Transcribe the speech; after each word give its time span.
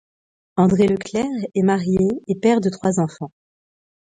André 0.57 0.87
Leclercq 0.87 1.45
est 1.53 1.61
marié 1.61 1.99
et 2.27 2.33
père 2.33 2.59
de 2.59 2.71
trois 2.71 2.99
enfants. 2.99 3.31